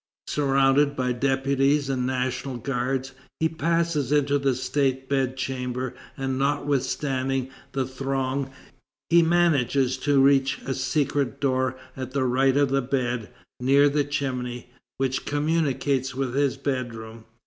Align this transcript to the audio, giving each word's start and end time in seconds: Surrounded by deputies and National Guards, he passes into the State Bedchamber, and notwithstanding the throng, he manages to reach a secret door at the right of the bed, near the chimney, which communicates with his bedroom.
Surrounded 0.25 0.95
by 0.95 1.11
deputies 1.11 1.87
and 1.87 2.07
National 2.07 2.57
Guards, 2.57 3.11
he 3.39 3.47
passes 3.47 4.11
into 4.11 4.39
the 4.39 4.55
State 4.55 5.07
Bedchamber, 5.07 5.93
and 6.17 6.39
notwithstanding 6.39 7.51
the 7.73 7.85
throng, 7.85 8.49
he 9.11 9.21
manages 9.21 9.97
to 9.97 10.19
reach 10.19 10.57
a 10.65 10.73
secret 10.73 11.39
door 11.39 11.77
at 11.95 12.13
the 12.13 12.23
right 12.23 12.57
of 12.57 12.69
the 12.69 12.81
bed, 12.81 13.29
near 13.59 13.87
the 13.89 14.03
chimney, 14.03 14.71
which 14.97 15.23
communicates 15.23 16.15
with 16.15 16.33
his 16.33 16.57
bedroom. 16.57 17.25